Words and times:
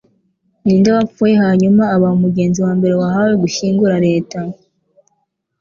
Ninde 0.63 0.89
wapfuye 0.97 1.33
hanyuma 1.43 1.83
aba 1.95 2.07
umugenzi 2.17 2.59
wa 2.65 2.71
mbere 2.77 2.93
wahawe 3.01 3.33
gushyingura 3.43 3.95
leta? 4.07 4.39